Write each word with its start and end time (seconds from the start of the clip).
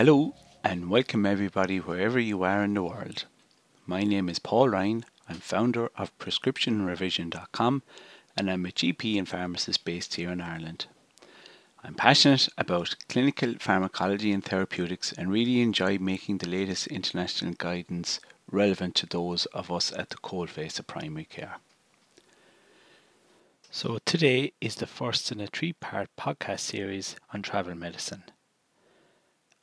Hello 0.00 0.34
and 0.64 0.88
welcome 0.88 1.26
everybody 1.26 1.76
wherever 1.76 2.18
you 2.18 2.42
are 2.42 2.64
in 2.64 2.72
the 2.72 2.82
world. 2.82 3.26
My 3.84 4.02
name 4.02 4.30
is 4.30 4.38
Paul 4.38 4.70
Ryan. 4.70 5.04
I'm 5.28 5.40
founder 5.40 5.90
of 5.94 6.16
prescriptionrevision.com 6.16 7.82
and 8.34 8.50
I'm 8.50 8.64
a 8.64 8.70
GP 8.70 9.18
and 9.18 9.28
pharmacist 9.28 9.84
based 9.84 10.14
here 10.14 10.30
in 10.30 10.40
Ireland. 10.40 10.86
I'm 11.84 11.92
passionate 11.92 12.48
about 12.56 12.96
clinical 13.10 13.56
pharmacology 13.58 14.32
and 14.32 14.42
therapeutics 14.42 15.12
and 15.12 15.30
really 15.30 15.60
enjoy 15.60 15.98
making 15.98 16.38
the 16.38 16.48
latest 16.48 16.86
international 16.86 17.52
guidance 17.58 18.20
relevant 18.50 18.94
to 18.94 19.06
those 19.06 19.44
of 19.52 19.70
us 19.70 19.92
at 19.92 20.08
the 20.08 20.16
coalface 20.16 20.78
of 20.78 20.86
primary 20.86 21.26
care. 21.26 21.56
So, 23.70 23.98
today 24.06 24.54
is 24.62 24.76
the 24.76 24.86
first 24.86 25.30
in 25.30 25.42
a 25.42 25.46
three 25.46 25.74
part 25.74 26.08
podcast 26.16 26.60
series 26.60 27.16
on 27.34 27.42
travel 27.42 27.74
medicine. 27.74 28.22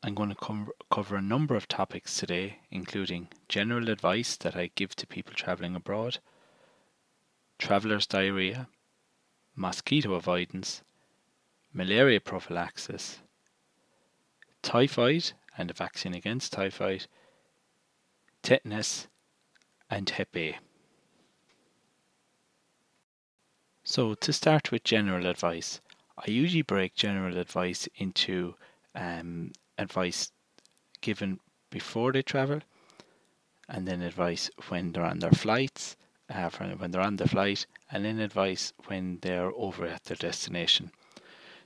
I'm 0.08 0.16
going 0.16 0.30
to 0.30 0.36
com- 0.36 0.72
cover 0.90 1.18
a 1.18 1.22
number 1.22 1.54
of 1.58 1.68
topics 1.68 2.16
today, 2.16 2.60
including 2.72 3.28
general 3.50 3.90
advice 3.90 4.38
that 4.38 4.56
I 4.56 4.72
give 4.74 4.96
to 4.96 5.06
people 5.06 5.34
traveling 5.34 5.76
abroad, 5.76 6.20
traveler's 7.60 8.08
diarrhea, 8.08 8.70
mosquito 9.54 10.14
avoidance, 10.14 10.82
malaria 11.74 12.22
prophylaxis, 12.22 13.20
typhoid 14.62 15.34
and 15.58 15.70
a 15.70 15.74
vaccine 15.74 16.14
against 16.14 16.54
typhoid, 16.54 17.08
tetanus, 18.42 19.10
and 19.90 20.10
Hep 20.10 20.38
A. 20.38 20.58
So, 23.84 24.14
to 24.14 24.32
start 24.32 24.72
with 24.72 24.86
general 24.86 25.26
advice, 25.26 25.82
I 26.18 26.32
usually 26.32 26.62
break 26.62 26.96
general 26.96 27.38
advice 27.38 27.90
into 27.98 28.56
um, 28.96 29.52
advice 29.78 30.32
given 31.02 31.40
before 31.70 32.12
they 32.12 32.22
travel, 32.22 32.62
and 33.70 33.88
then 33.88 34.02
advice 34.02 34.50
when 34.70 34.92
they're 34.92 35.04
on 35.04 35.20
their 35.20 35.32
flights, 35.32 35.96
uh, 36.30 36.50
when 36.50 36.92
they're 36.92 37.02
on 37.02 37.18
the 37.18 37.28
flight, 37.28 37.66
and 37.92 38.06
then 38.06 38.20
advice 38.20 38.74
when 38.86 39.20
they're 39.22 39.52
over 39.54 39.86
at 39.86 40.06
their 40.06 40.18
destination. 40.18 40.92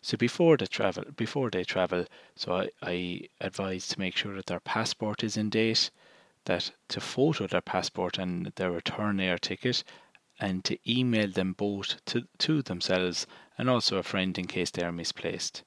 So 0.02 0.18
before 0.18 0.58
they 0.58 0.66
travel, 0.66 1.03
before 1.16 1.52
they 1.52 1.64
travel, 1.64 2.06
so 2.36 2.53
I, 2.53 2.70
I 2.81 3.22
advise 3.40 3.88
to 3.90 4.00
make 4.00 4.18
sure 4.18 4.36
that 4.36 4.48
their 4.48 4.59
passport 4.59 5.23
is 5.23 5.38
in 5.38 5.50
date, 5.50 5.92
that 6.46 6.72
to 6.90 7.00
photo 7.00 7.46
their 7.46 7.62
passport 7.62 8.18
and 8.18 8.48
their 8.56 8.72
return 8.72 9.20
air 9.20 9.38
ticket, 9.38 9.84
and 10.40 10.66
to 10.66 10.78
email 10.92 11.30
them 11.30 11.53
both 11.53 12.03
to, 12.06 12.28
to 12.40 12.64
themselves 12.64 13.28
and 13.59 13.70
also 13.70 13.98
a 13.98 14.03
friend 14.03 14.40
in 14.40 14.48
case 14.48 14.72
they 14.72 14.84
are 14.84 14.92
misplaced. 14.92 15.64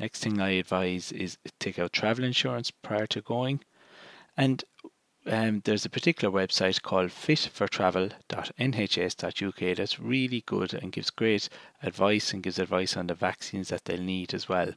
Next 0.00 0.22
thing 0.22 0.40
I 0.40 0.52
advise 0.52 1.12
is 1.12 1.36
take 1.58 1.78
out 1.78 1.92
travel 1.92 2.24
insurance 2.24 2.70
prior 2.70 3.06
to 3.08 3.20
going, 3.20 3.60
and 4.34 4.64
um, 5.26 5.60
there's 5.66 5.84
a 5.84 5.90
particular 5.90 6.32
website 6.32 6.80
called 6.80 7.10
fitfortravel.nhs.uk 7.10 9.76
that's 9.76 10.00
really 10.00 10.42
good 10.46 10.72
and 10.72 10.90
gives 10.90 11.10
great 11.10 11.50
advice 11.82 12.32
and 12.32 12.42
gives 12.42 12.58
advice 12.58 12.96
on 12.96 13.08
the 13.08 13.14
vaccines 13.14 13.68
that 13.68 13.84
they'll 13.84 14.00
need 14.00 14.32
as 14.32 14.48
well. 14.48 14.72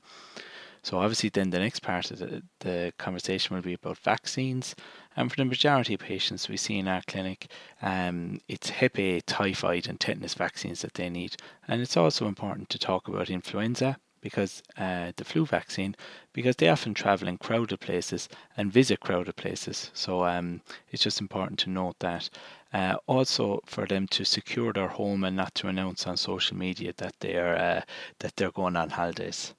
So 0.82 1.00
obviously, 1.00 1.30
then 1.30 1.52
the 1.52 1.60
next 1.60 1.84
part 1.84 2.12
of 2.12 2.20
the, 2.20 2.44
the 2.60 2.92
conversation 2.98 3.56
will 3.56 3.64
be 3.64 3.76
about 3.76 4.00
vaccines. 4.00 4.76
And 5.16 5.32
for 5.32 5.38
the 5.38 5.46
majority 5.46 5.94
of 5.94 6.02
patients 6.02 6.50
we 6.50 6.58
see 6.58 6.78
in 6.78 6.90
our 6.90 7.02
clinic, 7.08 7.48
um, 7.82 8.42
it's 8.50 8.72
Hep 8.72 9.00
A, 9.00 9.22
typhoid, 9.22 9.88
and 9.88 10.02
tetanus 10.02 10.34
vaccines 10.34 10.82
that 10.82 10.96
they 10.96 11.10
need. 11.10 11.38
And 11.66 11.82
it's 11.82 11.96
also 11.96 12.28
important 12.28 12.68
to 12.72 12.78
talk 12.78 13.08
about 13.08 13.30
influenza 13.30 13.98
because 14.24 14.64
uh, 14.78 15.12
the 15.18 15.26
flu 15.26 15.46
vaccine 15.46 15.96
because 16.32 16.56
they 16.56 16.70
often 16.70 16.94
travel 16.94 17.28
in 17.28 17.38
crowded 17.38 17.80
places 17.82 18.30
and 18.56 18.72
visit 18.72 19.02
crowded 19.02 19.36
places. 19.36 19.92
So 19.94 20.24
um, 20.26 20.62
it's 20.90 21.04
just 21.04 21.22
important 21.22 21.60
to 21.60 21.70
note 21.70 21.98
that. 22.00 22.30
Uh, 22.74 22.96
also, 23.06 23.60
for 23.66 23.86
them 23.86 24.08
to 24.08 24.24
secure 24.24 24.74
their 24.74 24.88
home 24.88 25.24
and 25.26 25.36
not 25.36 25.54
to 25.54 25.68
announce 25.68 26.08
on 26.08 26.18
social 26.18 26.58
media 26.58 26.94
that 26.98 27.14
they're 27.20 27.56
uh, 27.56 27.82
that 28.20 28.36
they're 28.38 28.50
going 28.50 28.76
on 28.78 28.90
holidays. 28.90 29.54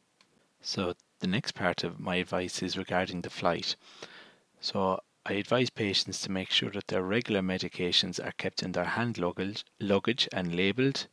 So 0.63 0.95
the 1.21 1.29
next 1.29 1.53
part 1.53 1.85
of 1.85 2.01
my 2.01 2.17
advice 2.17 2.63
is 2.63 2.79
regarding 2.79 3.21
the 3.21 3.31
flight. 3.31 3.77
So 4.61 5.01
I 5.27 5.35
advise 5.35 5.71
patients 5.71 6.21
to 6.23 6.31
make 6.31 6.51
sure 6.51 6.71
that 6.71 6.89
their 6.89 7.03
regular 7.03 7.43
medications 7.43 8.19
are 8.19 8.33
kept 8.33 8.63
in 8.63 8.73
their 8.73 8.85
hand 8.97 9.19
luggage, 9.19 9.65
luggage 9.79 10.27
and 10.33 10.57
labelled 10.57 11.07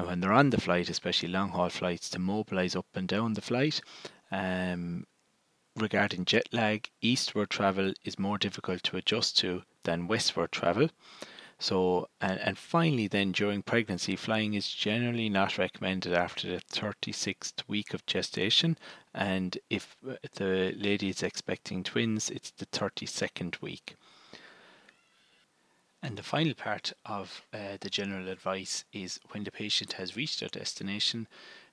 and 0.00 0.08
when 0.08 0.20
they're 0.20 0.32
on 0.32 0.48
the 0.48 0.60
flight, 0.60 0.88
especially 0.88 1.28
long 1.28 1.50
haul 1.50 1.68
flights, 1.68 2.08
to 2.10 2.18
mobilize 2.18 2.74
up 2.74 2.86
and 2.94 3.06
down 3.06 3.34
the 3.34 3.42
flight. 3.42 3.82
Um, 4.30 5.06
regarding 5.76 6.24
jet 6.24 6.48
lag, 6.52 6.88
eastward 7.02 7.50
travel 7.50 7.92
is 8.02 8.18
more 8.18 8.38
difficult 8.38 8.82
to 8.84 8.96
adjust 8.96 9.36
to 9.38 9.62
than 9.84 10.08
westward 10.08 10.52
travel. 10.52 10.88
So, 11.58 12.08
and, 12.18 12.40
and 12.40 12.56
finally, 12.56 13.08
then 13.08 13.32
during 13.32 13.60
pregnancy, 13.60 14.16
flying 14.16 14.54
is 14.54 14.70
generally 14.70 15.28
not 15.28 15.58
recommended 15.58 16.14
after 16.14 16.48
the 16.48 16.62
36th 16.62 17.62
week 17.68 17.92
of 17.92 18.06
gestation. 18.06 18.78
And 19.14 19.58
if 19.68 19.96
the 20.36 20.72
lady 20.78 21.10
is 21.10 21.22
expecting 21.22 21.84
twins, 21.84 22.30
it's 22.30 22.52
the 22.52 22.64
32nd 22.64 23.60
week. 23.60 23.96
And 26.02 26.16
the 26.16 26.22
final 26.22 26.54
part 26.54 26.92
of 27.04 27.42
uh, 27.52 27.76
the 27.80 27.90
general 27.90 28.28
advice 28.28 28.84
is 28.92 29.20
when 29.30 29.44
the 29.44 29.50
patient 29.50 29.94
has 29.94 30.16
reached 30.16 30.40
their 30.40 30.48
destination 30.48 31.28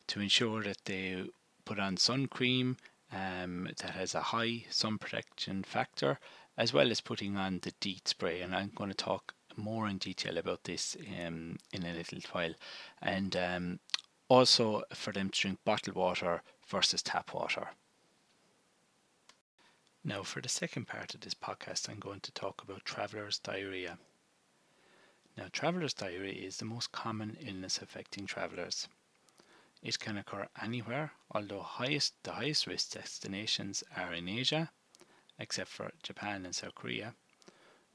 to 0.08 0.20
ensure 0.20 0.64
that 0.64 0.84
they 0.86 1.24
put 1.64 1.80
on 1.80 1.98
sun 1.98 2.28
cream 2.28 2.78
um, 3.12 3.70
that 3.78 3.92
has 3.92 4.14
a 4.14 4.22
high 4.22 4.66
sun 4.70 4.98
protection 4.98 5.64
factor, 5.64 6.20
as 6.58 6.74
well 6.74 6.92
as 6.92 7.00
putting 7.00 7.38
on 7.38 7.60
the 7.62 7.72
DEET 7.80 8.08
spray. 8.10 8.42
And 8.42 8.54
I'm 8.54 8.72
going 8.76 8.90
to 8.90 8.96
talk 8.96 9.34
more 9.56 9.88
in 9.88 9.98
detail 9.98 10.38
about 10.38 10.66
this 10.66 10.98
um, 11.26 11.58
in 11.72 11.86
a 11.86 11.94
little 11.94 12.20
while. 12.32 12.54
And 13.02 13.36
um, 13.36 13.80
also 14.28 14.84
for 14.94 15.14
them 15.14 15.30
to 15.30 15.40
drink 15.40 15.60
bottled 15.64 15.96
water 15.96 16.42
versus 16.68 17.02
tap 17.02 17.34
water. 17.34 17.70
Now, 20.04 20.24
for 20.24 20.42
the 20.42 20.50
second 20.50 20.88
part 20.88 21.14
of 21.16 21.22
this 21.22 21.34
podcast, 21.34 21.90
I'm 21.90 22.00
going 22.00 22.22
to 22.22 22.32
talk 22.32 22.62
about 22.64 22.86
traveller's 22.86 23.40
diarrhea. 23.40 23.98
Now, 25.38 25.50
traveler's 25.52 25.94
diarrhea 25.94 26.48
is 26.48 26.58
the 26.58 26.66
most 26.66 26.92
common 26.92 27.38
illness 27.40 27.78
affecting 27.80 28.26
travellers. 28.26 28.88
It 29.84 30.00
can 30.00 30.18
occur 30.18 30.48
anywhere, 30.60 31.12
although 31.30 31.62
highest, 31.62 32.16
the 32.24 32.34
highest 32.34 32.66
risk 32.66 32.94
destinations 32.94 33.84
are 33.96 34.16
in 34.16 34.28
Asia, 34.28 34.72
except 35.38 35.70
for 35.70 35.92
Japan 36.02 36.44
and 36.44 36.56
South 36.56 36.74
Korea. 36.74 37.14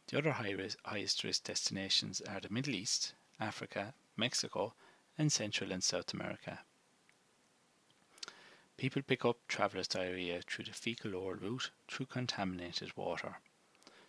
The 0.07 0.19
other 0.19 0.31
high 0.31 0.53
risk, 0.53 0.79
highest 0.85 1.25
risk 1.25 1.43
destinations 1.43 2.21
are 2.21 2.39
the 2.39 2.49
Middle 2.49 2.77
East, 2.77 3.15
Africa, 3.41 3.95
Mexico, 4.17 4.75
and 5.19 5.33
Central 5.33 5.73
and 5.73 5.83
South 5.83 6.15
America. 6.15 6.61
People 8.77 9.03
pick 9.03 9.25
up 9.25 9.39
traveler's 9.49 9.89
diarrhea 9.89 10.43
through 10.43 10.67
the 10.67 10.73
fecal 10.73 11.17
oral 11.17 11.41
route 11.41 11.73
through 11.89 12.07
contaminated 12.07 12.97
water. 12.97 13.41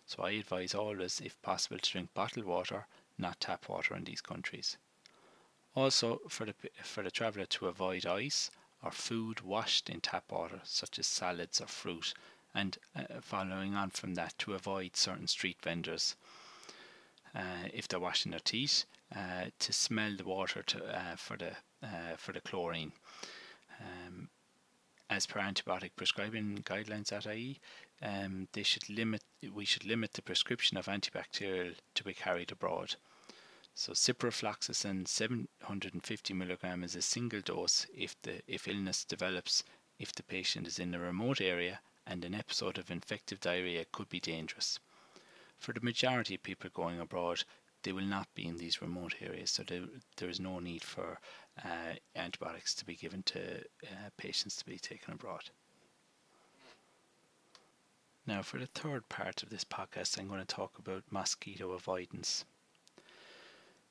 So 0.06 0.22
I 0.22 0.32
advise 0.32 0.72
always, 0.74 1.20
if 1.20 1.40
possible, 1.42 1.78
to 1.78 1.90
drink 1.90 2.14
bottled 2.14 2.46
water 2.46 2.86
not 3.18 3.40
tap 3.40 3.68
water 3.68 3.94
in 3.96 4.04
these 4.04 4.20
countries. 4.20 4.76
Also, 5.74 6.20
for 6.28 6.44
the, 6.44 6.54
for 6.82 7.02
the 7.02 7.10
traveller 7.10 7.46
to 7.46 7.66
avoid 7.66 8.06
ice 8.06 8.50
or 8.82 8.90
food 8.90 9.40
washed 9.40 9.90
in 9.90 10.00
tap 10.00 10.30
water, 10.30 10.60
such 10.64 10.98
as 10.98 11.06
salads 11.06 11.60
or 11.60 11.66
fruit, 11.66 12.14
and 12.54 12.78
uh, 12.94 13.20
following 13.20 13.74
on 13.74 13.90
from 13.90 14.14
that, 14.14 14.38
to 14.38 14.54
avoid 14.54 14.96
certain 14.96 15.26
street 15.26 15.58
vendors. 15.62 16.16
Uh, 17.34 17.68
if 17.72 17.88
they're 17.88 17.98
washing 17.98 18.30
their 18.30 18.40
teeth, 18.40 18.84
uh, 19.14 19.46
to 19.58 19.72
smell 19.72 20.14
the 20.16 20.24
water 20.24 20.62
to, 20.62 20.84
uh, 20.84 21.16
for 21.16 21.36
the 21.36 21.50
uh, 21.82 22.16
for 22.16 22.32
the 22.32 22.40
chlorine. 22.40 22.92
Um, 23.80 24.28
as 25.10 25.26
per 25.26 25.40
antibiotic 25.40 25.90
prescribing 25.96 26.58
guidelines 26.64 27.12
at 27.12 27.26
IE, 27.26 27.60
um, 28.02 28.48
they 28.52 28.62
should 28.62 28.88
limit 28.88 29.22
we 29.52 29.64
should 29.64 29.84
limit 29.84 30.12
the 30.12 30.22
prescription 30.22 30.76
of 30.76 30.86
antibacterial 30.86 31.74
to 31.94 32.04
be 32.04 32.14
carried 32.14 32.50
abroad. 32.52 32.96
So 33.74 33.92
ciprofloxacin 33.92 35.08
750 35.08 36.34
milligram 36.34 36.84
is 36.84 36.94
a 36.94 37.02
single 37.02 37.40
dose 37.40 37.86
if 37.94 38.20
the 38.22 38.42
if 38.46 38.68
illness 38.68 39.04
develops 39.04 39.64
if 39.98 40.12
the 40.12 40.22
patient 40.22 40.66
is 40.66 40.78
in 40.78 40.94
a 40.94 40.98
remote 40.98 41.40
area 41.40 41.80
and 42.06 42.24
an 42.24 42.34
episode 42.34 42.78
of 42.78 42.90
infective 42.90 43.40
diarrhea 43.40 43.84
could 43.90 44.08
be 44.08 44.20
dangerous. 44.20 44.78
For 45.58 45.72
the 45.72 45.80
majority 45.80 46.34
of 46.34 46.42
people 46.42 46.70
going 46.72 47.00
abroad, 47.00 47.44
they 47.82 47.92
will 47.92 48.04
not 48.04 48.28
be 48.34 48.46
in 48.46 48.56
these 48.56 48.82
remote 48.82 49.14
areas, 49.20 49.50
so 49.50 49.62
there, 49.62 49.84
there 50.16 50.28
is 50.28 50.40
no 50.40 50.58
need 50.58 50.82
for 50.82 51.20
uh, 51.64 51.94
antibiotics 52.16 52.74
to 52.74 52.84
be 52.84 52.96
given 52.96 53.22
to 53.24 53.58
uh, 53.84 54.10
patients 54.16 54.56
to 54.56 54.64
be 54.64 54.78
taken 54.78 55.14
abroad. 55.14 55.50
Now, 58.26 58.40
for 58.40 58.58
the 58.58 58.66
third 58.66 59.08
part 59.10 59.42
of 59.42 59.50
this 59.50 59.64
podcast, 59.64 60.18
I'm 60.18 60.28
going 60.28 60.40
to 60.40 60.46
talk 60.46 60.78
about 60.78 61.04
mosquito 61.10 61.72
avoidance. 61.72 62.46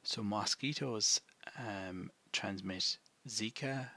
So, 0.01 0.23
mosquitoes 0.23 1.21
um, 1.57 2.09
transmit 2.31 2.97
Zika, 3.27 3.89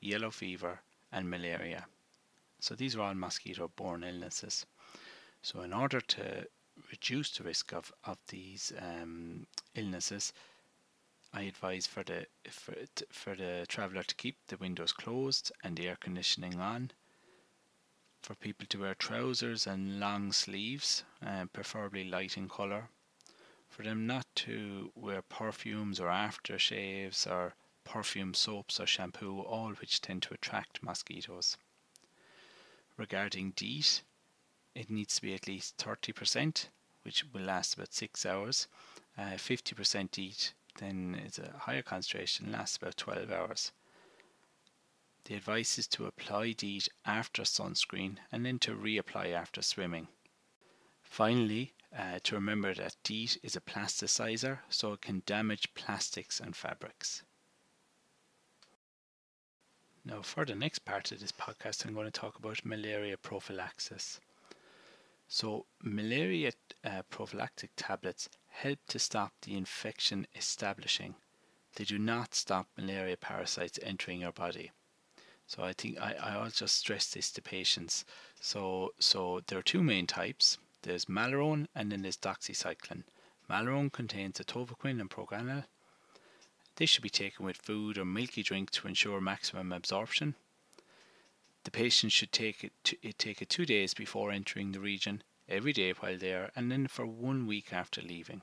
yellow 0.00 0.30
fever, 0.30 0.80
and 1.10 1.28
malaria. 1.28 1.86
So 2.60 2.74
these 2.74 2.94
are 2.96 3.02
all 3.02 3.14
mosquito 3.14 3.68
borne 3.74 4.04
illnesses. 4.04 4.64
So, 5.42 5.60
in 5.62 5.72
order 5.72 6.00
to 6.00 6.46
reduce 6.90 7.36
the 7.36 7.44
risk 7.44 7.72
of, 7.72 7.92
of 8.04 8.18
these 8.28 8.72
um, 8.78 9.46
illnesses, 9.74 10.32
I 11.32 11.42
advise 11.42 11.86
for 11.88 12.04
the 12.04 12.26
for, 12.48 12.74
for 13.10 13.34
the 13.34 13.66
traveller 13.68 14.04
to 14.04 14.14
keep 14.14 14.36
the 14.46 14.56
windows 14.56 14.92
closed 14.92 15.50
and 15.64 15.76
the 15.76 15.88
air 15.88 15.96
conditioning 16.00 16.60
on. 16.60 16.92
For 18.24 18.34
people 18.34 18.64
to 18.70 18.80
wear 18.80 18.94
trousers 18.94 19.66
and 19.66 20.00
long 20.00 20.32
sleeves, 20.32 21.04
uh, 21.20 21.44
preferably 21.52 22.04
light 22.04 22.38
in 22.38 22.48
colour. 22.48 22.88
For 23.68 23.82
them 23.82 24.06
not 24.06 24.24
to 24.36 24.92
wear 24.94 25.20
perfumes 25.20 26.00
or 26.00 26.08
aftershaves 26.08 27.30
or 27.30 27.54
perfume 27.84 28.32
soaps 28.32 28.80
or 28.80 28.86
shampoo, 28.86 29.42
all 29.42 29.74
which 29.74 30.00
tend 30.00 30.22
to 30.22 30.32
attract 30.32 30.82
mosquitoes. 30.82 31.58
Regarding 32.96 33.50
DEET, 33.50 34.00
it 34.74 34.88
needs 34.88 35.16
to 35.16 35.20
be 35.20 35.34
at 35.34 35.46
least 35.46 35.76
30%, 35.76 36.68
which 37.02 37.26
will 37.30 37.42
last 37.42 37.74
about 37.74 37.92
6 37.92 38.24
hours. 38.24 38.68
Uh, 39.18 39.32
50% 39.32 40.10
DEET, 40.12 40.54
then 40.78 41.20
it's 41.26 41.38
a 41.38 41.58
higher 41.58 41.82
concentration, 41.82 42.50
lasts 42.50 42.78
about 42.78 42.96
12 42.96 43.30
hours. 43.30 43.72
The 45.24 45.36
advice 45.36 45.78
is 45.78 45.86
to 45.88 46.04
apply 46.04 46.52
DEET 46.52 46.88
after 47.06 47.44
sunscreen 47.44 48.18
and 48.30 48.44
then 48.44 48.58
to 48.58 48.76
reapply 48.76 49.32
after 49.32 49.62
swimming. 49.62 50.08
Finally, 51.02 51.72
uh, 51.96 52.18
to 52.24 52.34
remember 52.34 52.74
that 52.74 52.96
DEET 53.02 53.38
is 53.42 53.56
a 53.56 53.60
plasticizer, 53.62 54.58
so 54.68 54.92
it 54.92 55.00
can 55.00 55.22
damage 55.24 55.72
plastics 55.74 56.40
and 56.40 56.54
fabrics. 56.54 57.22
Now, 60.04 60.20
for 60.20 60.44
the 60.44 60.54
next 60.54 60.80
part 60.80 61.10
of 61.12 61.20
this 61.20 61.32
podcast, 61.32 61.86
I'm 61.86 61.94
going 61.94 62.04
to 62.04 62.10
talk 62.10 62.36
about 62.36 62.62
malaria 62.62 63.16
prophylaxis. 63.16 64.20
So, 65.26 65.64
malaria 65.82 66.52
uh, 66.84 67.02
prophylactic 67.08 67.70
tablets 67.76 68.28
help 68.48 68.80
to 68.88 68.98
stop 68.98 69.32
the 69.40 69.56
infection 69.56 70.26
establishing. 70.34 71.14
They 71.76 71.84
do 71.84 71.98
not 71.98 72.34
stop 72.34 72.68
malaria 72.76 73.16
parasites 73.16 73.78
entering 73.82 74.20
your 74.20 74.32
body. 74.32 74.72
So 75.46 75.62
I 75.62 75.72
think 75.72 76.00
I, 76.00 76.14
I'll 76.20 76.50
just 76.50 76.76
stress 76.76 77.06
this 77.08 77.30
to 77.32 77.42
patients. 77.42 78.04
So 78.40 78.94
so 78.98 79.40
there 79.46 79.58
are 79.58 79.62
two 79.62 79.82
main 79.82 80.06
types. 80.06 80.58
There's 80.82 81.06
Malarone 81.06 81.66
and 81.74 81.90
then 81.92 82.02
there's 82.02 82.16
doxycycline. 82.16 83.04
Malarone 83.48 83.92
contains 83.92 84.38
atovaquone 84.38 85.00
and 85.00 85.10
proguanil. 85.10 85.64
This 86.76 86.90
should 86.90 87.02
be 87.02 87.10
taken 87.10 87.46
with 87.46 87.56
food 87.56 87.98
or 87.98 88.04
milky 88.04 88.42
drink 88.42 88.70
to 88.72 88.88
ensure 88.88 89.20
maximum 89.20 89.72
absorption. 89.72 90.34
The 91.64 91.70
patient 91.70 92.12
should 92.12 92.32
take 92.32 92.64
it, 92.64 92.72
to, 92.84 93.12
take 93.12 93.40
it 93.40 93.48
two 93.48 93.64
days 93.64 93.94
before 93.94 94.30
entering 94.30 94.72
the 94.72 94.80
region, 94.80 95.22
every 95.48 95.72
day 95.72 95.92
while 95.92 96.18
there, 96.18 96.50
and 96.56 96.70
then 96.70 96.88
for 96.88 97.06
one 97.06 97.46
week 97.46 97.72
after 97.72 98.02
leaving. 98.02 98.42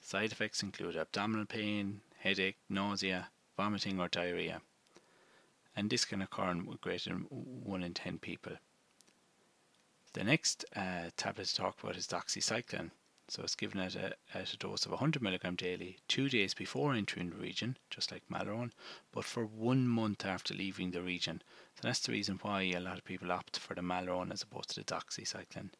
Side 0.00 0.30
effects 0.30 0.62
include 0.62 0.96
abdominal 0.96 1.46
pain, 1.46 2.02
headache, 2.18 2.58
nausea, 2.68 3.30
vomiting, 3.56 3.98
or 3.98 4.08
diarrhea. 4.08 4.60
And 5.78 5.90
this 5.90 6.04
can 6.04 6.22
occur 6.22 6.50
in 6.50 6.64
greater 6.80 7.10
than 7.10 7.26
1 7.30 7.82
in 7.84 7.94
10 7.94 8.18
people. 8.18 8.54
The 10.12 10.24
next 10.24 10.64
uh, 10.74 11.10
tablet 11.16 11.46
to 11.46 11.54
talk 11.54 11.80
about 11.80 11.96
is 11.96 12.08
doxycycline. 12.08 12.90
So 13.28 13.44
it's 13.44 13.54
given 13.54 13.78
at 13.78 13.94
a, 13.94 14.16
at 14.34 14.52
a 14.52 14.56
dose 14.56 14.86
of 14.86 14.90
100 14.90 15.22
mg 15.22 15.56
daily, 15.56 15.98
two 16.08 16.28
days 16.28 16.52
before 16.52 16.94
entering 16.94 17.30
the 17.30 17.36
region, 17.36 17.76
just 17.90 18.10
like 18.10 18.28
Malarone, 18.28 18.72
but 19.12 19.24
for 19.24 19.46
one 19.46 19.86
month 19.86 20.26
after 20.26 20.52
leaving 20.52 20.90
the 20.90 21.00
region. 21.00 21.42
So 21.76 21.82
that's 21.82 22.00
the 22.00 22.10
reason 22.10 22.40
why 22.42 22.62
a 22.62 22.80
lot 22.80 22.98
of 22.98 23.04
people 23.04 23.30
opt 23.30 23.60
for 23.60 23.74
the 23.74 23.80
Malarone 23.80 24.32
as 24.32 24.42
opposed 24.42 24.70
to 24.70 24.80
the 24.80 24.84
doxycycline. 24.84 25.70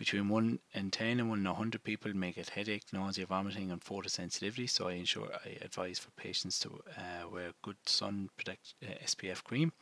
Between 0.00 0.30
1 0.30 0.58
in 0.72 0.90
10 0.90 1.20
and 1.20 1.28
1 1.28 1.38
and 1.40 1.46
100 1.46 1.84
people 1.84 2.16
may 2.16 2.32
get 2.32 2.48
headache, 2.48 2.84
nausea, 2.90 3.26
vomiting, 3.26 3.70
and 3.70 3.82
photosensitivity. 3.82 4.70
So 4.70 4.88
I 4.88 4.92
ensure 4.92 5.28
I 5.44 5.58
advise 5.60 5.98
for 5.98 6.10
patients 6.12 6.58
to 6.60 6.80
uh, 6.96 7.28
wear 7.30 7.50
good 7.60 7.76
sun 7.84 8.30
protect 8.38 8.72
uh, 8.82 8.94
SPF 9.04 9.44
cream. 9.44 9.74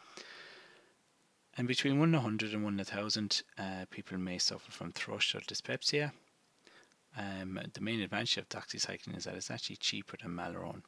And 1.57 1.69
between 1.69 2.01
1 2.01 2.09
in 2.09 2.15
100 2.15 2.53
and 2.53 2.65
1 2.65 2.73
in 2.73 2.79
1000, 2.79 3.43
uh, 3.57 3.63
people 3.93 4.19
may 4.19 4.39
suffer 4.39 4.73
from 4.73 4.91
thrush 4.91 5.37
or 5.37 5.41
dyspepsia. 5.47 6.13
Um, 7.17 7.61
the 7.73 7.81
main 7.81 8.01
advantage 8.01 8.39
of 8.39 8.49
doxycycline 8.49 9.17
is 9.17 9.23
that 9.23 9.37
it's 9.37 9.53
actually 9.53 9.77
cheaper 9.77 10.17
than 10.21 10.33
Malarone. 10.33 10.83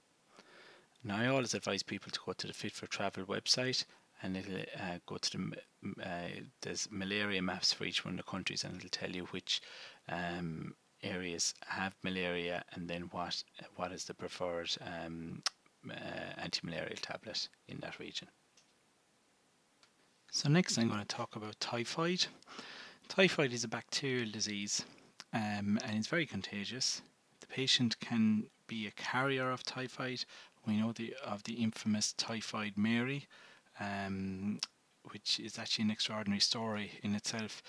Now, 1.05 1.19
I 1.19 1.29
always 1.29 1.55
advise 1.55 1.85
people 1.85 2.11
to 2.11 2.21
go 2.27 2.33
to 2.33 2.47
the 2.49 2.53
Fit 2.53 2.73
for 2.73 2.89
Travel 2.89 3.27
website 3.27 3.85
and 4.23 4.37
it'll 4.37 4.57
uh, 4.57 4.99
go 5.07 5.17
to 5.17 5.31
the 5.31 6.03
uh, 6.03 6.29
there's 6.63 6.89
malaria 6.91 7.43
maps 7.43 7.73
for 7.73 7.85
each 7.85 8.05
one 8.05 8.15
of 8.15 8.19
the 8.19 8.31
countries 8.31 8.65
and 8.65 8.77
it'll 8.77 8.89
tell 8.91 9.11
you 9.11 9.25
which 9.27 9.61
um, 10.09 10.75
areas 11.03 11.55
have 11.67 11.95
malaria 12.03 12.65
and 12.73 12.89
then 12.89 13.03
what 13.13 13.43
what 13.77 13.93
is 13.93 14.05
the 14.05 14.15
preferred 14.15 14.71
um, 14.81 15.43
uh, 15.91 16.39
anti-malarial 16.39 16.97
tablet 17.01 17.49
in 17.69 17.79
that 17.81 17.99
region. 17.99 18.29
So 20.31 20.49
next 20.49 20.79
I'm 20.79 20.89
going 20.89 21.01
to 21.01 21.07
talk 21.07 21.37
about 21.37 21.59
typhoid. 21.59 22.27
Typhoid 23.09 23.53
is 23.53 23.65
a 23.65 23.69
bacterial 23.69 24.31
disease 24.31 24.85
um, 25.33 25.79
and 25.85 25.97
it's 25.97 26.07
very 26.07 26.27
contagious. 26.27 27.03
The 27.41 27.47
patient 27.47 27.99
can 28.01 28.45
be 28.67 28.87
a 28.87 28.93
carrier 28.93 29.51
of 29.51 29.65
typhoid. 29.65 30.25
We 30.67 30.77
know 30.77 30.93
the, 30.93 31.15
of 31.25 31.43
the 31.45 31.55
infamous 31.55 32.13
typhoid 32.13 32.75
Mary, 32.77 33.27
um, 33.81 34.61
which 35.11 35.41
is 35.41 35.59
actually 35.59 35.85
an 35.87 35.91
extraordinary 35.91 36.41
story 36.41 36.93
in 37.03 37.15
itself, 37.15 37.63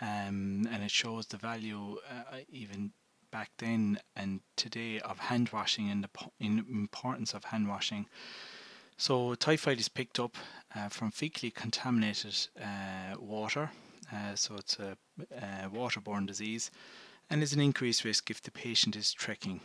um, 0.00 0.66
and 0.70 0.82
it 0.82 0.90
shows 0.90 1.26
the 1.26 1.36
value 1.36 1.98
uh, 2.10 2.38
even 2.48 2.92
back 3.30 3.50
then 3.58 3.98
and 4.16 4.40
today 4.56 4.98
of 5.00 5.18
hand 5.18 5.50
washing 5.52 5.90
and 5.90 6.02
the 6.02 6.08
po- 6.08 6.32
importance 6.40 7.34
of 7.34 7.44
hand 7.44 7.68
washing. 7.68 8.06
So 8.96 9.34
typhoid 9.34 9.78
is 9.78 9.88
picked 9.88 10.18
up 10.18 10.36
uh, 10.74 10.88
from 10.88 11.12
fecally 11.12 11.54
contaminated 11.54 12.36
uh, 12.60 13.16
water, 13.18 13.70
uh, 14.12 14.34
so 14.34 14.56
it's 14.56 14.78
a, 14.78 14.96
a, 15.36 15.68
waterborne 15.70 16.26
disease, 16.26 16.70
and 17.30 17.42
is 17.42 17.52
an 17.52 17.60
increased 17.60 18.04
risk 18.04 18.30
if 18.30 18.42
the 18.42 18.50
patient 18.50 18.96
is 18.96 19.12
trekking. 19.12 19.60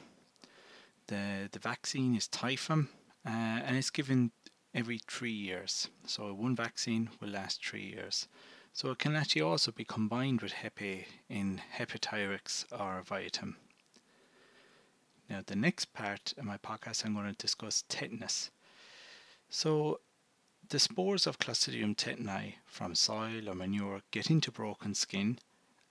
The 1.08 1.50
the 1.52 1.60
vaccine 1.60 2.16
is 2.16 2.28
Typhim, 2.28 2.90
uh, 3.26 3.30
and 3.66 3.76
it's 3.76 3.90
given 3.90 4.32
every 4.74 5.00
three 5.08 5.32
years. 5.32 5.90
So 6.06 6.34
one 6.34 6.56
vaccine 6.56 7.10
will 7.20 7.30
last 7.30 7.66
three 7.66 7.86
years. 7.86 8.28
So 8.74 8.90
it 8.92 9.00
can 9.00 9.16
actually 9.16 9.44
also 9.44 9.72
be 9.72 9.86
combined 9.86 10.42
with 10.42 10.54
Hep 10.54 10.82
A 10.82 11.06
in 11.30 11.62
Hepatyrix 11.78 12.66
or 12.72 13.04
Viatim. 13.04 13.56
Now 15.30 15.42
the 15.46 15.56
next 15.56 15.94
part 15.94 16.34
of 16.38 16.46
my 16.46 16.58
podcast 16.58 17.06
I'm 17.06 17.14
going 17.14 17.28
to 17.28 17.34
discuss 17.34 17.84
tetanus. 17.88 18.50
So, 19.50 20.00
the 20.70 20.80
spores 20.80 21.28
of 21.28 21.38
Clostridium 21.38 21.96
tetani 21.96 22.56
from 22.66 22.96
soil 22.96 23.48
or 23.48 23.54
manure 23.54 24.02
get 24.10 24.32
into 24.32 24.52
broken 24.52 24.96
skin, 24.96 25.38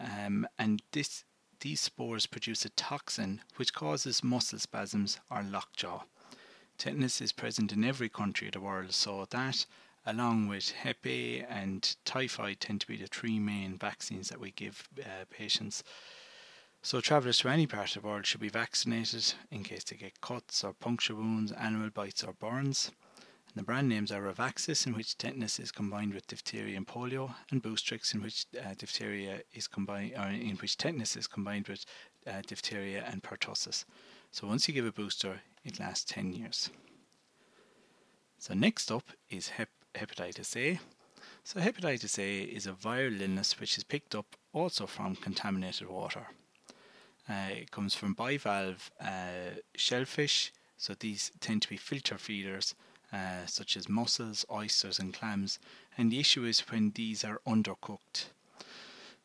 um, 0.00 0.48
and 0.58 0.82
this 0.90 1.24
these 1.60 1.80
spores 1.80 2.26
produce 2.26 2.64
a 2.64 2.70
toxin 2.70 3.40
which 3.54 3.72
causes 3.72 4.24
muscle 4.24 4.58
spasms 4.58 5.20
or 5.30 5.44
lockjaw. 5.44 6.02
Tetanus 6.82 7.20
is 7.20 7.30
present 7.30 7.72
in 7.72 7.84
every 7.84 8.08
country 8.08 8.48
of 8.48 8.54
the 8.54 8.60
world, 8.60 8.92
so 8.92 9.24
that, 9.30 9.66
along 10.04 10.48
with 10.48 10.72
Hep 10.72 11.06
A 11.06 11.42
and 11.42 11.94
typhoid, 12.04 12.58
tend 12.58 12.80
to 12.80 12.88
be 12.88 12.96
the 12.96 13.06
three 13.06 13.38
main 13.38 13.78
vaccines 13.78 14.30
that 14.30 14.40
we 14.40 14.50
give 14.50 14.88
uh, 14.98 15.26
patients. 15.30 15.84
So, 16.82 17.00
travellers 17.00 17.38
to 17.38 17.50
any 17.50 17.68
part 17.68 17.94
of 17.94 18.02
the 18.02 18.08
world 18.08 18.26
should 18.26 18.40
be 18.40 18.48
vaccinated 18.48 19.34
in 19.52 19.62
case 19.62 19.84
they 19.84 19.94
get 19.94 20.20
cuts 20.20 20.64
or 20.64 20.72
puncture 20.72 21.14
wounds, 21.14 21.52
animal 21.52 21.90
bites, 21.90 22.24
or 22.24 22.32
burns. 22.32 22.90
The 23.54 23.62
brand 23.62 23.88
names 23.88 24.10
are 24.10 24.20
Revaxis, 24.20 24.84
in 24.84 24.94
which 24.94 25.16
tetanus 25.16 25.60
is 25.60 25.70
combined 25.70 26.14
with 26.14 26.26
diphtheria 26.26 26.76
and 26.76 26.88
polio, 26.88 27.36
and 27.52 27.62
Boostrix, 27.62 28.12
in 28.12 28.22
which 28.22 28.46
uh, 28.60 28.74
diphtheria 28.76 29.42
is 29.54 29.68
combined, 29.68 30.14
or 30.16 30.26
in 30.26 30.56
which 30.56 30.76
tetanus 30.78 31.14
is 31.14 31.28
combined 31.28 31.68
with 31.68 31.86
uh, 32.26 32.42
diphtheria 32.44 33.04
and 33.06 33.22
pertussis. 33.22 33.84
So 34.32 34.48
once 34.48 34.66
you 34.66 34.74
give 34.74 34.86
a 34.86 34.90
booster, 34.90 35.42
it 35.64 35.80
lasts 35.80 36.12
10 36.12 36.32
years. 36.32 36.70
So 38.38 38.54
next 38.54 38.90
up 38.90 39.04
is 39.30 39.50
hep- 39.50 39.68
hepatitis 39.94 40.56
A. 40.56 40.80
So 41.44 41.60
hepatitis 41.60 42.18
A 42.18 42.42
is 42.42 42.66
a 42.66 42.72
viral 42.72 43.20
illness 43.20 43.58
which 43.60 43.78
is 43.78 43.84
picked 43.84 44.14
up 44.14 44.36
also 44.52 44.86
from 44.86 45.16
contaminated 45.16 45.88
water. 45.88 46.26
Uh, 47.28 47.50
it 47.52 47.70
comes 47.70 47.94
from 47.94 48.16
bivalve 48.16 48.90
uh, 49.00 49.60
shellfish, 49.76 50.52
so 50.76 50.94
these 50.98 51.30
tend 51.40 51.62
to 51.62 51.68
be 51.68 51.76
filter 51.76 52.18
feeders 52.18 52.74
uh, 53.12 53.46
such 53.46 53.76
as 53.76 53.88
mussels, 53.88 54.44
oysters, 54.50 54.98
and 54.98 55.14
clams. 55.14 55.58
And 55.96 56.10
the 56.10 56.18
issue 56.18 56.44
is 56.44 56.60
when 56.60 56.92
these 56.94 57.24
are 57.24 57.40
undercooked. 57.46 58.26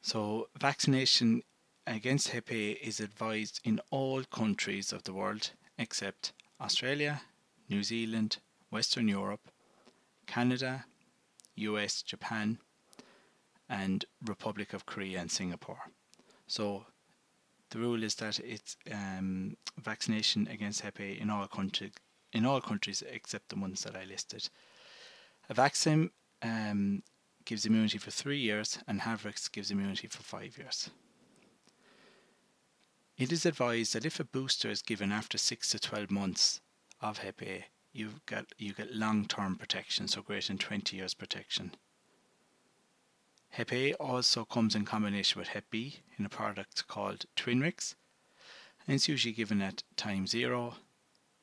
So, 0.02 0.50
vaccination 0.60 1.44
against 1.86 2.30
Hep 2.30 2.52
A 2.52 2.72
is 2.72 3.00
advised 3.00 3.62
in 3.64 3.80
all 3.90 4.24
countries 4.24 4.92
of 4.92 5.04
the 5.04 5.14
world 5.14 5.52
except 5.78 6.34
Australia, 6.60 7.22
New 7.70 7.84
Zealand, 7.84 8.38
Western 8.70 9.08
Europe, 9.08 9.52
Canada, 10.26 10.86
US, 11.56 12.02
Japan, 12.02 12.60
and 13.70 14.06
Republic 14.26 14.74
of 14.74 14.86
Korea 14.86 15.20
and 15.20 15.32
Singapore. 15.32 15.92
So 16.48 16.86
the 17.70 17.80
rule 17.80 18.04
is 18.04 18.16
that 18.16 18.40
it's 18.40 18.78
um, 18.92 19.58
vaccination 19.78 20.48
against 20.48 20.82
Hep 20.82 21.00
A 21.00 21.12
in 21.20 21.30
all 21.30 21.48
countries 21.48 21.92
in 22.34 22.46
all 22.46 22.60
countries 22.62 23.04
except 23.10 23.50
the 23.50 23.56
ones 23.56 23.84
that 23.84 23.96
I 23.96 24.04
listed. 24.04 24.50
Avaxim 25.50 26.10
um, 26.42 27.02
gives 27.46 27.66
immunity 27.66 27.98
for 27.98 28.12
three 28.12 28.38
years, 28.38 28.80
and 28.88 29.00
Havrix 29.00 29.50
gives 29.50 29.72
immunity 29.72 30.08
for 30.08 30.22
five 30.24 30.58
years. 30.58 30.90
It 33.18 33.32
is 33.32 33.48
advised 33.48 33.94
that 33.94 34.06
if 34.06 34.20
a 34.20 34.24
booster 34.24 34.70
is 34.70 34.84
given 34.84 35.12
after 35.12 35.40
six 35.40 35.72
to 35.72 35.80
twelve 35.80 36.12
months 36.12 36.62
of 37.02 37.18
Hep 37.18 37.42
A, 37.42 37.66
you 37.92 38.22
get 38.28 38.46
you 38.60 38.74
get 38.74 38.94
long-term 38.94 39.56
protection, 39.56 40.08
so 40.08 40.22
greater 40.22 40.50
than 40.50 40.60
20 40.60 40.98
years 40.98 41.16
protection. 41.16 41.74
Hep 43.50 43.74
A 43.74 43.96
also 43.96 44.46
comes 44.46 44.76
in 44.76 44.86
combination 44.86 45.40
with 45.40 45.48
Hep 45.48 45.66
B 45.72 46.02
in 46.20 46.26
a 46.26 46.30
product 46.30 46.88
called 46.88 47.26
Twinrix, 47.36 47.96
and 48.86 48.94
it's 48.94 49.08
usually 49.08 49.34
given 49.34 49.64
at 49.64 49.82
time 49.96 50.28
zero, 50.28 50.76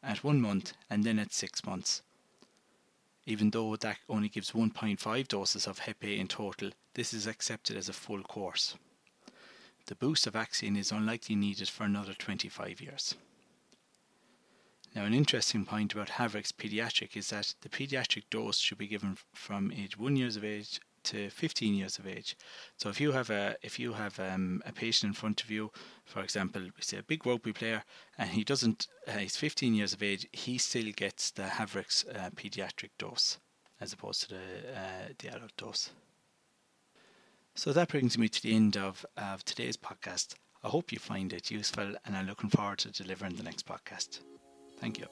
at 0.01 0.23
one 0.23 0.41
month, 0.41 0.75
and 0.89 1.03
then 1.03 1.19
at 1.19 1.33
six 1.33 1.65
months. 1.65 2.03
Even 3.27 3.51
though 3.51 3.75
that 3.75 3.99
only 4.09 4.29
gives 4.29 4.53
1.5 4.53 5.27
doses 5.27 5.67
of 5.67 5.81
Hep 5.81 6.05
A 6.05 6.19
in 6.21 6.29
total, 6.29 6.71
this 6.95 7.13
is 7.13 7.27
accepted 7.27 7.77
as 7.77 7.89
a 7.89 7.93
full 7.93 8.23
course. 8.23 8.77
The 9.87 9.95
booster 9.95 10.31
vaccine 10.31 10.77
is 10.77 10.93
unlikely 10.93 11.37
needed 11.37 11.69
for 11.69 11.85
another 11.85 12.15
25 12.15 12.81
years. 12.81 13.15
Now, 14.95 15.05
an 15.05 15.13
interesting 15.13 15.67
point 15.67 15.93
about 15.93 16.09
Havrix 16.09 16.53
pediatric 16.53 17.17
is 17.17 17.31
that 17.31 17.55
the 17.61 17.69
pediatric 17.69 18.25
dose 18.31 18.59
should 18.59 18.79
be 18.79 18.87
given 18.87 19.19
from 19.35 19.73
age 19.73 19.99
1 19.99 20.17
years 20.17 20.37
of 20.37 20.45
age 20.45 20.81
to 21.03 21.29
15 21.31 21.75
years 21.75 21.99
of 21.99 22.07
age. 22.07 22.37
So 22.77 22.89
if 22.89 23.01
you 23.01 23.13
have 23.13 23.29
a 23.29 23.57
if 23.63 23.79
you 23.79 23.93
have 23.93 24.19
um, 24.19 24.63
a 24.65 24.73
patient 24.73 25.11
in 25.11 25.15
front 25.15 25.43
of 25.43 25.51
you, 25.51 25.71
for 26.05 26.23
example, 26.23 26.63
we 26.63 26.83
say 26.83 26.99
a 26.99 27.03
big 27.03 27.27
rugby 27.27 27.53
player, 27.53 27.85
and 28.17 28.31
he 28.31 28.45
doesn't, 28.45 28.87
uh, 29.07 29.19
he's 29.19 29.37
15 29.37 29.75
years 29.75 29.93
of 29.93 30.03
age, 30.03 30.27
he 30.33 30.57
still 30.59 30.91
gets 30.93 31.31
the 31.31 31.43
Havrix 31.43 32.05
uh, 32.09 32.31
pediatric 32.31 32.91
dose 32.99 33.39
as 33.81 33.93
opposed 33.93 34.23
to 34.23 34.29
the 34.29 34.81
uh, 34.81 35.09
the 35.19 35.29
adult 35.29 35.57
dose. 35.57 35.91
So 37.57 37.73
that 37.73 37.89
brings 37.89 38.19
me 38.19 38.29
to 38.29 38.43
the 38.43 38.55
end 38.55 38.77
of, 38.77 39.07
of 39.17 39.45
today's 39.45 39.77
podcast. 39.77 40.35
I 40.63 40.69
hope 40.69 40.93
you 40.93 40.99
find 40.99 41.33
it 41.33 41.51
useful, 41.51 41.95
and 42.05 42.17
I'm 42.17 42.27
looking 42.27 42.51
forward 42.51 42.79
to 42.79 42.91
delivering 42.91 43.37
the 43.37 43.43
next 43.45 43.67
podcast. 43.67 44.21
Thank 44.81 44.99
you. 44.99 45.07